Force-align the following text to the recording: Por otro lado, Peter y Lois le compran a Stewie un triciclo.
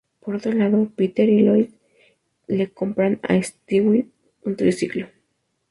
Por 0.19 0.33
otro 0.33 0.51
lado, 0.53 0.89
Peter 0.95 1.29
y 1.29 1.43
Lois 1.43 1.69
le 2.47 2.71
compran 2.71 3.19
a 3.21 3.39
Stewie 3.39 4.07
un 4.43 4.55
triciclo. 4.55 5.05